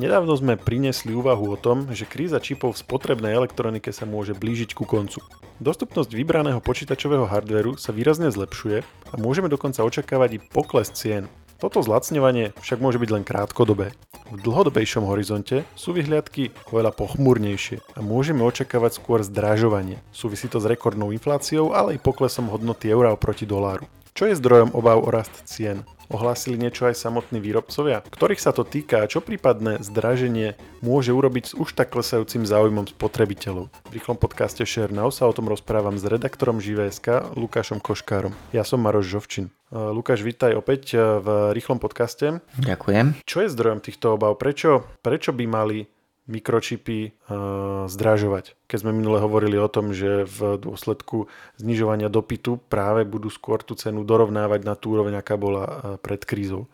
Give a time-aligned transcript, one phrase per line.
[0.00, 4.72] Nedávno sme priniesli úvahu o tom, že kríza čipov v spotrebnej elektronike sa môže blížiť
[4.72, 5.20] ku koncu.
[5.60, 11.28] Dostupnosť vybraného počítačového hardveru sa výrazne zlepšuje a môžeme dokonca očakávať i pokles cien.
[11.60, 13.92] Toto zlacňovanie však môže byť len krátkodobé.
[14.32, 20.00] V dlhodobejšom horizonte sú vyhliadky oveľa pochmúrnejšie a môžeme očakávať skôr zdražovanie.
[20.16, 23.84] Súvisí to s rekordnou infláciou, ale aj poklesom hodnoty eura oproti doláru.
[24.16, 25.84] Čo je zdrojom obav o rast cien?
[26.10, 31.44] Ohlásili niečo aj samotní výrobcovia, ktorých sa to týka a čo prípadné zdraženie môže urobiť
[31.46, 33.70] s už tak klesajúcim záujmom spotrebiteľov.
[33.70, 38.34] V rýchlom podcaste Share Now sa o tom rozprávam s redaktorom ŽVSK Lukášom Koškárom.
[38.50, 39.54] Ja som Maroš Žovčin.
[39.70, 42.42] E, Lukáš, vítaj opäť e, v rýchlom podcaste.
[42.58, 43.22] Ďakujem.
[43.22, 44.34] Čo je zdrojom týchto obav?
[44.34, 45.86] Prečo, prečo by mali
[46.30, 48.54] mikročipy uh, zdražovať.
[48.70, 51.26] Keď sme minule hovorili o tom, že v dôsledku
[51.58, 56.22] znižovania dopytu práve budú skôr tú cenu dorovnávať na tú úroveň, aká bola uh, pred
[56.22, 56.70] krízou.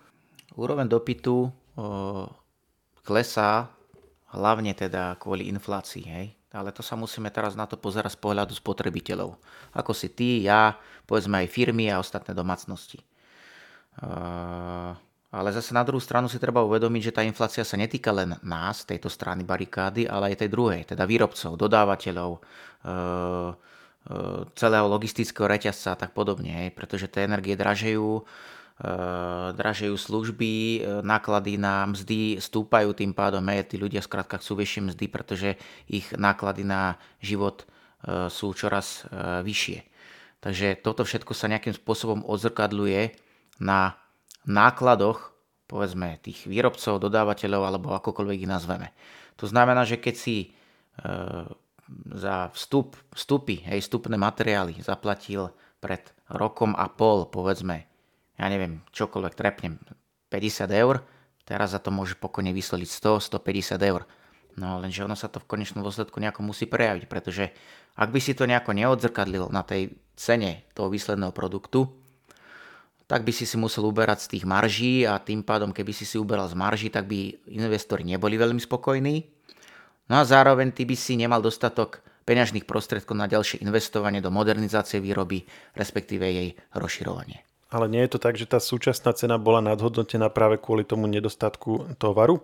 [0.52, 2.28] Úroveň dopytu uh,
[3.00, 3.72] klesá
[4.36, 6.26] hlavne teda kvôli inflácii, hej?
[6.52, 9.36] ale to sa musíme teraz na to pozerať z pohľadu spotrebiteľov.
[9.76, 13.04] Ako si ty, ja, povedzme aj firmy a ostatné domácnosti.
[14.00, 14.96] Uh,
[15.36, 18.88] ale zase na druhú stranu si treba uvedomiť, že tá inflácia sa netýka len nás,
[18.88, 22.48] tejto strany barikády, ale aj tej druhej, teda výrobcov, dodávateľov, e, e,
[24.56, 28.22] celého logistického reťazca a tak podobne, pretože tie energie dražejú, e,
[29.52, 30.52] dražejú služby,
[31.04, 36.08] náklady na mzdy stúpajú tým pádom, hej, tí ľudia skrátka chcú vyššie mzdy, pretože ich
[36.16, 37.68] náklady na život
[38.30, 39.02] sú čoraz
[39.42, 39.82] vyššie.
[40.38, 43.18] Takže toto všetko sa nejakým spôsobom odzrkadľuje
[43.58, 43.98] na
[44.46, 45.34] nákladoch,
[45.66, 48.94] povedzme, tých výrobcov, dodávateľov alebo akokoľvek ich nazveme.
[49.42, 50.46] To znamená, že keď si e,
[52.14, 55.50] za vstup, vstupy, hej, vstupné materiály zaplatil
[55.82, 57.86] pred rokom a pol, povedzme,
[58.36, 59.78] ja neviem, čokoľvek trepnem,
[60.30, 61.02] 50 eur,
[61.46, 64.02] teraz za to môže pokojne vysloviť 100, 150 eur.
[64.56, 67.52] No lenže ono sa to v konečnom dôsledku nejako musí prejaviť, pretože
[67.96, 71.92] ak by si to nejako neodzrkadlil na tej cene toho výsledného produktu,
[73.06, 76.18] tak by si si musel uberať z tých marží a tým pádom, keby si si
[76.18, 79.22] uberal z marží, tak by investori neboli veľmi spokojní.
[80.10, 84.98] No a zároveň ty by si nemal dostatok peňažných prostriedkov na ďalšie investovanie do modernizácie
[84.98, 85.46] výroby,
[85.78, 87.46] respektíve jej rozširovanie.
[87.70, 91.98] Ale nie je to tak, že tá súčasná cena bola nadhodnotená práve kvôli tomu nedostatku
[91.98, 92.42] tovaru?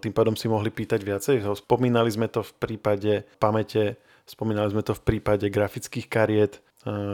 [0.00, 1.36] Tým pádom si mohli pýtať viacej.
[1.60, 6.64] Spomínali sme to v prípade pamäte, spomínali sme to v prípade grafických kariet,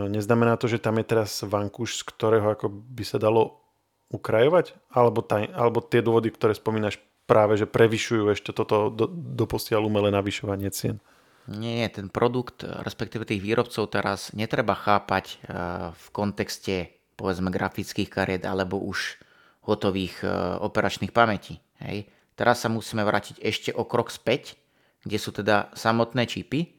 [0.08, 3.60] Neznamená to, že tam je teraz vankúš, z ktorého ako by sa dalo
[4.08, 4.72] ukrajovať?
[4.88, 6.96] Alebo, taj, alebo tie dôvody, ktoré spomínaš
[7.28, 10.96] práve, že prevyšujú ešte toto do, doposiaľ umelé navyšovanie cien?
[11.48, 15.40] Nie, ten produkt, respektíve tých výrobcov teraz netreba chápať
[15.92, 19.16] v kontexte povedzme grafických kariet alebo už
[19.64, 20.24] hotových
[20.60, 21.60] operačných pamätí.
[21.80, 22.08] Hej.
[22.36, 24.60] Teraz sa musíme vrátiť ešte o krok späť,
[25.04, 26.78] kde sú teda samotné čipy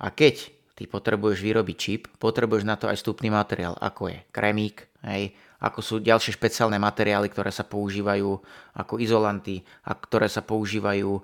[0.00, 4.90] a keď Ty potrebuješ vyrobiť čip, potrebuješ na to aj vstupný materiál, ako je kremík,
[5.06, 5.30] hej,
[5.62, 8.36] ako sú ďalšie špeciálne materiály, ktoré sa používajú
[8.76, 11.22] ako izolanty a ktoré sa používajú e,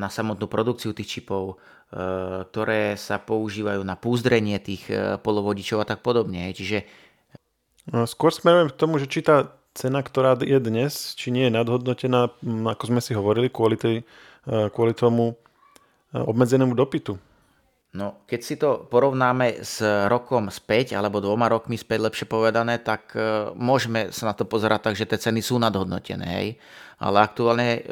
[0.00, 5.88] na samotnú produkciu tých čipov, e, ktoré sa používajú na púzdrenie tých e, polovodičov a
[5.88, 6.50] tak podobne.
[6.50, 6.88] Čiže...
[7.94, 11.54] No, skôr smerujem k tomu, že či tá cena, ktorá je dnes, či nie je
[11.54, 12.34] nadhodnotená,
[12.72, 14.02] ako sme si hovorili, kvôli, tej,
[14.74, 15.38] kvôli tomu
[16.10, 17.14] obmedzenému dopytu.
[17.96, 19.80] No, keď si to porovnáme s
[20.12, 24.92] rokom späť, alebo dvoma rokmi späť, lepšie povedané, tak e, môžeme sa na to pozerať
[24.92, 26.28] tak, že tie ceny sú nadhodnotené.
[26.28, 26.48] Hej?
[27.00, 27.82] Ale aktuálne e,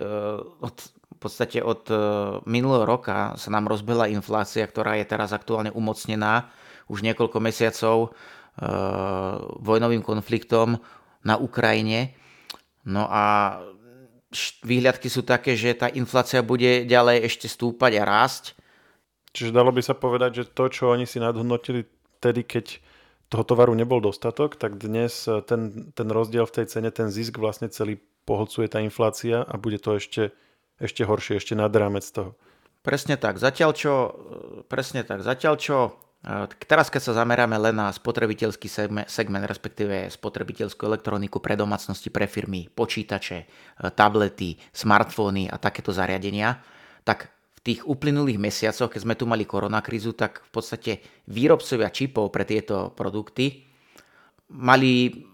[0.61, 1.97] od, v podstate od e,
[2.45, 6.53] minulého roka sa nám rozbehla inflácia, ktorá je teraz aktuálne umocnená
[6.93, 8.09] už niekoľko mesiacov e,
[9.57, 10.85] vojnovým konfliktom
[11.25, 12.13] na Ukrajine.
[12.85, 13.57] No a
[14.69, 18.53] výhľadky sú také, že tá inflácia bude ďalej ešte stúpať a rásť
[19.35, 21.91] Čiže dalo by sa povedať, že to, čo oni si nadhodnotili
[22.23, 22.79] tedy, keď
[23.35, 27.43] toho tovaru nebol dostatok, tak dnes eh, ten, ten rozdiel v tej cene, ten zisk
[27.43, 30.33] vlastne celý pohlcuje tá inflácia a bude to ešte,
[30.81, 32.39] ešte horšie, ešte nad rámec toho.
[32.81, 33.43] Presne tak.
[33.43, 34.13] Zatiaľ čo, eh,
[34.71, 35.27] presne tak.
[35.27, 35.77] Zatiaľ čo
[36.23, 42.09] eh, Teraz, keď sa zameráme len na spotrebiteľský segment, segment, respektíve spotrebiteľskú elektroniku pre domácnosti,
[42.15, 43.51] pre firmy, počítače,
[43.99, 46.63] tablety, smartfóny a takéto zariadenia,
[47.05, 47.34] tak
[47.65, 50.93] tých uplynulých mesiacoch, keď sme tu mali koronakrízu, tak v podstate
[51.33, 53.65] výrobcovia čipov pre tieto produkty
[54.53, 55.25] mali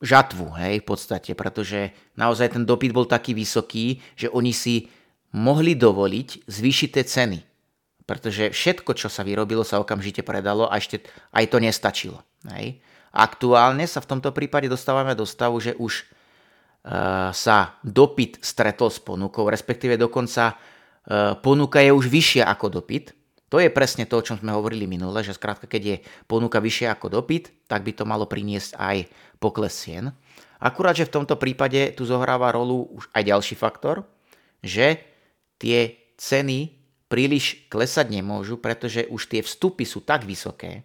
[0.00, 4.88] žatvu, hej, v podstate, pretože naozaj ten dopyt bol taký vysoký, že oni si
[5.36, 7.38] mohli dovoliť zvýšiť tie ceny.
[8.08, 11.04] Pretože všetko, čo sa vyrobilo, sa okamžite predalo a ešte
[11.36, 12.24] aj to nestačilo.
[12.48, 12.80] Hej.
[13.12, 16.08] Aktuálne sa v tomto prípade dostávame do stavu, že už
[17.36, 20.56] sa dopyt stretol s ponukou, respektíve dokonca
[21.44, 23.14] ponuka je už vyššia ako dopyt.
[23.48, 25.96] To je presne to, o čom sme hovorili minule, že skrátka, keď je
[26.28, 29.08] ponuka vyššia ako dopyt, tak by to malo priniesť aj
[29.40, 30.12] pokles cien.
[30.60, 34.04] Akurát, že v tomto prípade tu zohráva rolu už aj ďalší faktor,
[34.60, 35.00] že
[35.56, 36.76] tie ceny
[37.08, 40.84] príliš klesať nemôžu, pretože už tie vstupy sú tak vysoké,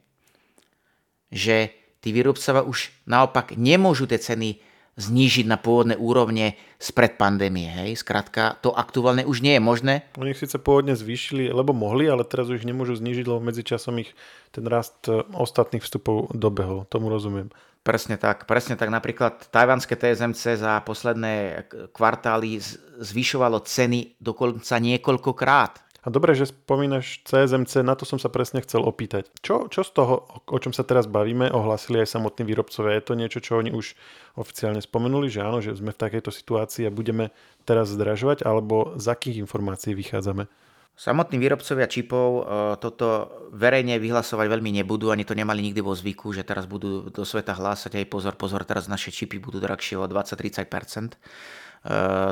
[1.28, 4.62] že tí výrobcovia už naopak nemôžu tie ceny
[4.94, 7.66] znížiť na pôvodné úrovne spred pandémie.
[7.66, 8.06] Hej?
[8.06, 9.96] Skrátka, to aktuálne už nie je možné.
[10.22, 14.14] Oni síce pôvodne zvýšili, lebo mohli, ale teraz už nemôžu znížiť, lebo medzičasom ich
[14.54, 16.86] ten rast e, ostatných vstupov dobehol.
[16.86, 17.50] Tomu rozumiem.
[17.84, 18.48] Presne tak.
[18.48, 18.88] Presne tak.
[18.88, 22.56] Napríklad tajvanské TSMC za posledné kvartály
[23.04, 25.83] zvyšovalo ceny dokonca niekoľkokrát.
[26.04, 29.32] A dobre, že spomínaš CSMC, na to som sa presne chcel opýtať.
[29.40, 33.00] Čo, čo z toho, o čom sa teraz bavíme, ohlasili aj samotní výrobcovia?
[33.00, 33.96] Je to niečo, čo oni už
[34.36, 37.32] oficiálne spomenuli, že áno, že sme v takejto situácii a budeme
[37.64, 40.52] teraz zdražovať, alebo z akých informácií vychádzame?
[40.94, 42.42] Samotní výrobcovia čipov e,
[42.78, 47.26] toto verejne vyhlasovať veľmi nebudú, ani to nemali nikdy vo zvyku, že teraz budú do
[47.26, 50.68] sveta hlásať aj pozor, pozor, teraz naše čipy budú drahšie o 20-30%.
[50.68, 51.18] E,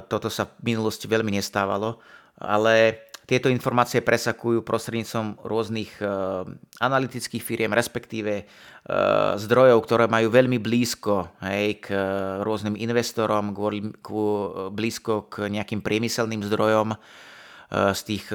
[0.06, 1.98] toto sa v minulosti veľmi nestávalo,
[2.38, 3.02] ale
[3.32, 6.44] tieto informácie presakujú prostredníctvom rôznych uh,
[6.84, 13.88] analytických firiem, respektíve uh, zdrojov, ktoré majú veľmi blízko hej, k uh, rôznym investorom, kvôli,
[14.76, 17.00] blízko k nejakým priemyselným zdrojom
[17.72, 18.28] z tých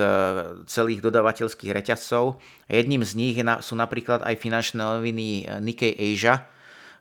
[0.65, 2.41] celých dodavateľských reťazcov.
[2.73, 6.49] Jedným z nich sú napríklad aj finančné noviny Nikkei Asia,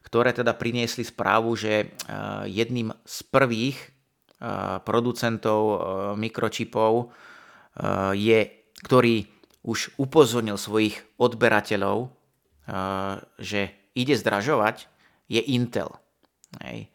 [0.03, 1.95] ktoré teda priniesli správu, že
[2.44, 3.80] jedným z prvých
[4.83, 5.80] producentov
[6.19, 7.34] mikročipov Eh,
[8.16, 8.39] je,
[8.86, 9.27] ktorý
[9.66, 12.12] už upozornil svojich odberateľov, eh,
[13.42, 13.62] že
[13.98, 14.86] ide zdražovať,
[15.25, 15.89] je Intel.
[16.62, 16.86] Eh,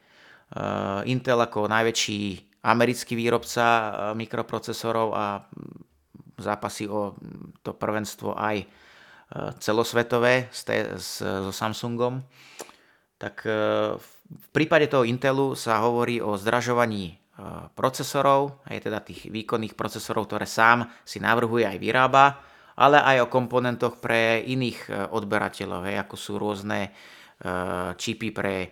[1.11, 3.65] Intel ako najväčší americký výrobca
[4.13, 5.49] mikroprocesorov a
[6.37, 7.17] zápasy o
[7.65, 8.69] to prvenstvo aj
[9.63, 12.21] celosvetové so Samsungom,
[13.17, 17.17] tak v prípade toho Intelu sa hovorí o zdražovaní
[17.75, 22.25] procesorov, aj teda tých výkonných procesorov, ktoré sám si navrhuje aj vyrába,
[22.81, 26.91] ale aj o komponentoch pre iných e, odberateľov, hej, ako sú rôzne e,
[27.93, 28.69] čipy pre e,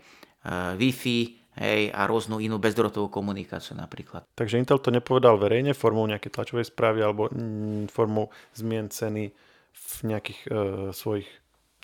[0.81, 1.19] Wi-Fi
[1.61, 4.25] hej, a rôznu inú bezdrotovú komunikáciu napríklad.
[4.33, 9.29] Takže Intel to nepovedal verejne formou nejakej tlačovej správy alebo mm, formou zmien ceny
[9.77, 10.51] v nejakých e,
[10.97, 11.29] svojich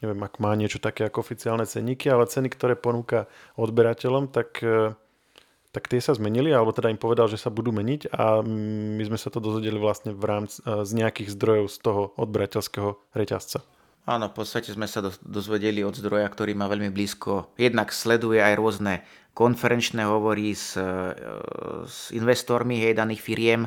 [0.02, 4.92] neviem, ak má niečo také ako oficiálne cenníky, ale ceny, ktoré ponúka odberateľom, tak e,
[5.74, 9.18] tak tie sa zmenili, alebo teda im povedal, že sa budú meniť a my sme
[9.18, 13.66] sa to dozvedeli vlastne v rámci, z nejakých zdrojov z toho odberateľského reťazca.
[14.04, 17.50] Áno, v podstate sme sa dozvedeli od zdroja, ktorý má veľmi blízko.
[17.58, 19.00] Jednak sleduje aj rôzne
[19.32, 20.84] konferenčné hovory s, e,
[21.88, 23.66] s investormi hej, daných firiem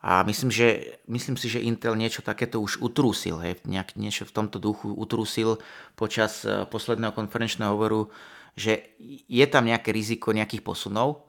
[0.00, 4.34] a myslím, že, myslím si, že Intel niečo takéto už utrúsil, hej, nejak, niečo v
[4.34, 5.60] tomto duchu utrúsil
[5.94, 8.08] počas e, posledného konferenčného hovoru,
[8.56, 8.96] že
[9.28, 11.27] je tam nejaké riziko nejakých posunov,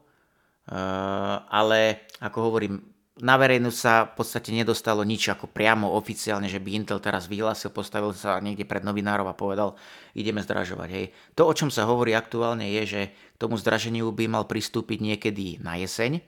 [0.70, 2.78] ale ako hovorím,
[3.20, 7.68] na verejnosť sa v podstate nedostalo nič ako priamo oficiálne, že by Intel teraz vyhlásil,
[7.76, 9.76] postavil sa niekde pred novinárov a povedal,
[10.16, 10.90] ideme zdražovať.
[10.90, 11.06] Hej.
[11.36, 15.60] To, o čom sa hovorí aktuálne, je, že k tomu zdraženiu by mal pristúpiť niekedy
[15.60, 16.24] na jeseň.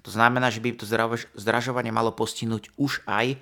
[0.00, 0.88] To znamená, že by to
[1.36, 3.38] zdražovanie malo postihnúť už aj eh,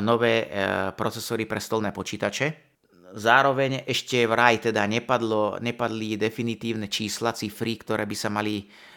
[0.00, 2.72] nové eh, procesory pre stolné počítače.
[3.10, 8.89] Zároveň ešte vraj teda nepadlo, nepadli definitívne čísla, cifry, ktoré by sa mali Eh,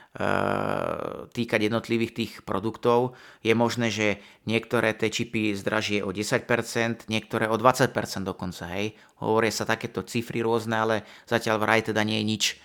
[1.33, 3.17] týkať jednotlivých tých produktov.
[3.41, 7.89] Je možné, že niektoré tie čipy zdražie o 10%, niektoré o 20%
[8.21, 8.69] dokonca.
[8.77, 8.93] Hej.
[9.17, 12.55] Hovoria sa takéto cifry rôzne, ale zatiaľ vraj teda nie je nič e,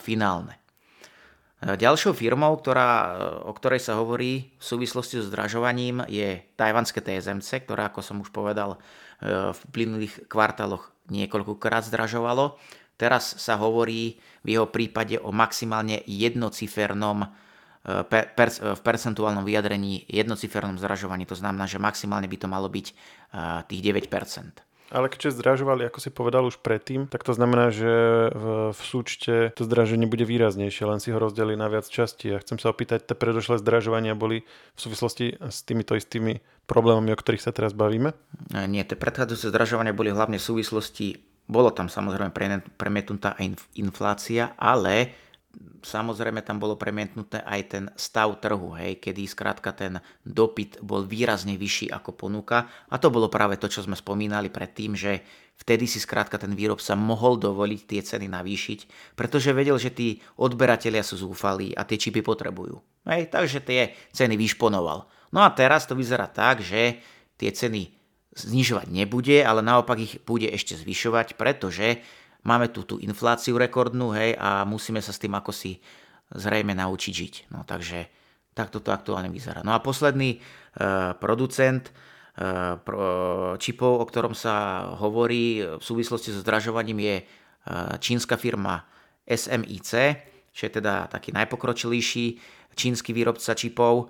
[0.00, 0.56] finálne.
[1.64, 3.16] Eh, ďalšou firmou, ktorá,
[3.48, 8.28] o ktorej sa hovorí v súvislosti so zdražovaním, je tajvanské TSMC, ktoré, ako som už
[8.32, 8.80] povedal,
[9.24, 12.60] v plynulých kvartáloch niekoľkokrát zdražovalo.
[12.96, 17.28] Teraz sa hovorí v jeho prípade o maximálne jednocifernom e,
[18.08, 21.28] per, v percentuálnom vyjadrení jednocifernom zražovaní.
[21.28, 22.94] To znamená, že maximálne by to malo byť e,
[23.68, 24.66] tých 9%.
[24.86, 27.90] Ale keďže zdražovali, ako si povedal už predtým, tak to znamená, že
[28.30, 32.30] v, v súčte to zdraženie bude výraznejšie, len si ho rozdelili na viac častí.
[32.30, 36.38] A chcem sa opýtať, tie predošlé zdražovania boli v súvislosti s týmito istými
[36.70, 38.14] problémami, o ktorých sa teraz bavíme?
[38.54, 42.34] E, nie, tie predchádzajúce zdražovania boli hlavne v súvislosti bolo tam samozrejme
[42.76, 43.38] premietnutá
[43.78, 45.14] inflácia, ale
[45.86, 51.54] samozrejme tam bolo premietnuté aj ten stav trhu, hej, kedy skrátka ten dopyt bol výrazne
[51.54, 55.22] vyšší ako ponuka a to bolo práve to, čo sme spomínali predtým, že
[55.56, 58.80] vtedy si skrátka ten výrobca mohol dovoliť tie ceny navýšiť,
[59.16, 62.82] pretože vedel, že tí odberatelia sú zúfalí a tie čipy potrebujú.
[63.06, 65.08] Hej, takže tie ceny vyšponoval.
[65.32, 67.00] No a teraz to vyzerá tak, že
[67.38, 67.95] tie ceny
[68.36, 72.04] znižovať nebude, ale naopak ich bude ešte zvyšovať, pretože
[72.44, 75.80] máme tu tú infláciu rekordnú, hej, a musíme sa s tým ako si
[76.30, 77.34] zrejme naučiť žiť.
[77.54, 78.06] No takže
[78.56, 79.60] takto to aktuálne vyzerá.
[79.64, 80.38] No a posledný e,
[81.20, 81.92] producent e,
[82.80, 87.24] pro, čipov, o ktorom sa hovorí v súvislosti so zdražovaním je e,
[88.00, 88.88] čínska firma
[89.28, 89.90] SMIC,
[90.56, 92.26] čo je teda taký najpokročilejší
[92.72, 94.08] čínsky výrobca čipov.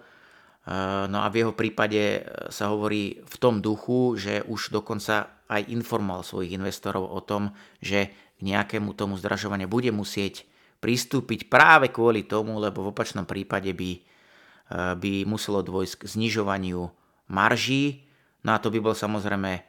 [0.67, 5.47] Eh, no a v jeho prípade eh, sa hovorí v tom duchu, že už dokonca
[5.47, 10.43] aj informoval svojich investorov o tom, že k nejakému tomu zdražovaniu bude musieť
[10.83, 16.83] pristúpiť práve kvôli tomu, lebo v opačnom prípade by, eh, by muselo dôjsť k znižovaniu
[17.31, 18.03] marží.
[18.43, 19.63] No a to by bol samozrejme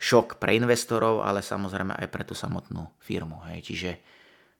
[0.00, 3.44] šok pre investorov, ale samozrejme aj pre tú samotnú firmu.
[3.52, 3.68] Hej.
[3.68, 3.92] Čiže,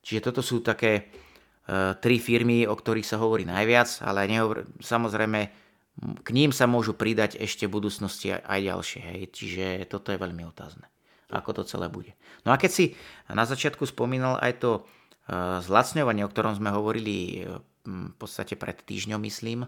[0.04, 5.67] čiže toto sú také uh, tri firmy, o ktorých sa hovorí najviac, ale nehovor, samozrejme
[5.98, 9.00] k ním sa môžu pridať ešte v budúcnosti aj ďalšie.
[9.02, 9.20] Hej.
[9.34, 10.86] Čiže toto je veľmi otázne,
[11.30, 12.14] ako to celé bude.
[12.46, 12.84] No a keď si
[13.26, 18.78] na začiatku spomínal aj to uh, zlacňovanie, o ktorom sme hovorili uh, v podstate pred
[18.78, 19.66] týždňom, myslím,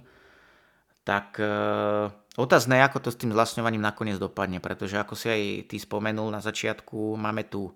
[1.03, 5.43] tak uh, otázne je, ako to s tým zlacňovaním nakoniec dopadne, pretože ako si aj
[5.67, 7.75] ty spomenul na začiatku, máme tu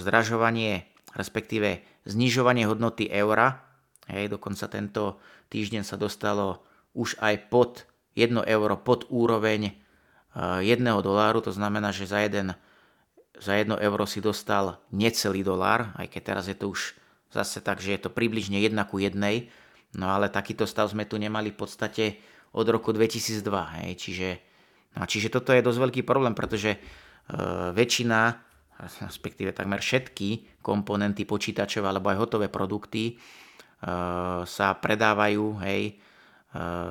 [0.00, 3.60] zdražovanie, respektíve znižovanie hodnoty eura.
[4.08, 5.20] Hej, dokonca tento
[5.52, 7.86] týždeň sa dostalo už aj pod
[8.18, 9.74] 1 euro, pod úroveň
[10.34, 12.54] 1 eh, doláru, to znamená, že za 1,
[13.40, 16.94] za 1 euro si dostal necelý dolár, aj keď teraz je to už
[17.30, 19.14] zase tak, že je to približne 1 ku 1,
[19.96, 22.04] no ale takýto stav sme tu nemali v podstate
[22.50, 23.46] od roku 2002,
[23.82, 24.28] hej, čiže,
[24.98, 26.78] no, čiže toto je dosť veľký problém, pretože e,
[27.70, 28.34] väčšina,
[29.06, 33.14] respektíve takmer všetky komponenty počítačové alebo aj hotové produkty e,
[34.42, 35.94] sa predávajú, hej,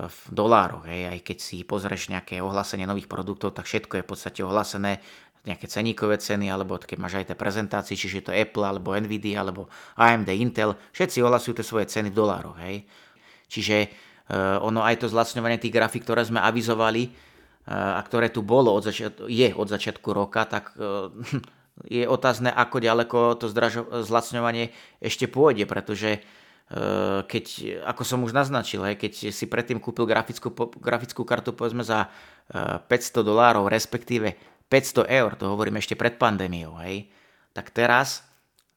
[0.08, 0.88] v dolároch.
[0.88, 1.02] Hej.
[1.12, 5.04] Aj keď si pozrieš nejaké ohlásenie nových produktov, tak všetko je v podstate ohlásené
[5.44, 9.72] nejaké ceníkové ceny, alebo keď máš aj tie prezentácie, čiže to Apple, alebo Nvidia, alebo
[10.00, 12.60] AMD, Intel, všetci ohlasujú tie svoje ceny v dolároch.
[12.60, 12.88] Hej.
[13.48, 18.44] Čiže uh, ono aj to zlacňovanie tých grafik, ktoré sme avizovali uh, a ktoré tu
[18.44, 20.76] bolo od začiat- je od začiatku roka, tak
[22.00, 26.24] je otázne, ako ďaleko to zdražo- zlacňovanie ešte pôjde, pretože Eh,
[27.26, 27.46] keď,
[27.82, 32.14] ako som už naznačil, hej, keď si predtým kúpil grafickú, grafickú kartu povedzme za
[32.54, 34.38] 500 eh, dolárov, respektíve
[34.70, 37.10] 500 eur, to hovorím ešte pred pandémiou, hej,
[37.58, 38.22] tak teraz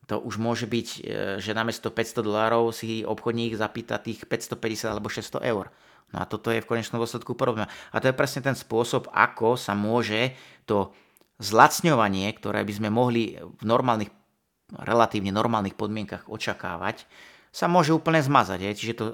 [0.08, 1.00] to už môže byť, eh,
[1.36, 5.68] že namiesto 500 dolárov si obchodník zapýta tých 550 alebo 600 eur.
[6.16, 7.68] No a toto je v konečnom dôsledku problém.
[7.92, 10.92] A to je presne ten spôsob, ako sa môže to
[11.40, 14.12] zlacňovanie, ktoré by sme mohli v normálnych,
[14.76, 17.08] relatívne normálnych podmienkach očakávať,
[17.52, 18.58] sa môže úplne zmazať.
[18.64, 18.70] Je.
[18.72, 19.04] Čiže to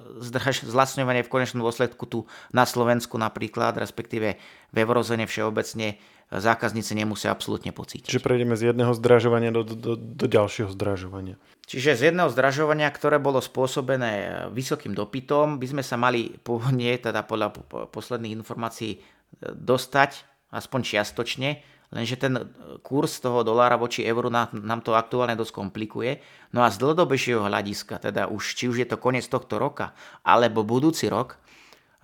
[0.71, 4.38] zlacňovanie v konečnom dôsledku tu na Slovensku napríklad, respektíve
[4.71, 8.12] v eurozóne všeobecne, zákazníci nemusia absolútne pocítiť.
[8.12, 11.40] Čiže prejdeme z jedného zdražovania do, do, do ďalšieho zdražovania.
[11.64, 17.25] Čiže z jedného zdražovania, ktoré bolo spôsobené vysokým dopytom, by sme sa mali pôvodne, teda
[17.25, 17.59] podľa
[17.90, 19.00] posledných informácií,
[19.40, 22.52] dostať aspoň čiastočne Lenže ten
[22.85, 26.21] kurz toho dolára voči euru nám to aktuálne dosť komplikuje.
[26.52, 30.68] No a z dlhodobejšieho hľadiska, teda už či už je to koniec tohto roka, alebo
[30.68, 31.40] budúci rok,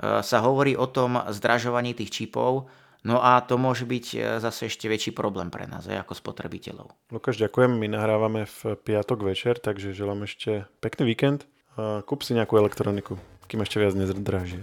[0.00, 2.72] e, sa hovorí o tom zdražovaní tých čipov,
[3.04, 6.88] no a to môže byť e, zase ešte väčší problém pre nás, aj ako spotrebiteľov.
[7.12, 11.44] Lukáš, ďakujem, my nahrávame v piatok večer, takže želám ešte pekný víkend.
[11.76, 13.18] Kúp si nejakú elektroniku,
[13.50, 14.62] kým ešte viac nezdraží.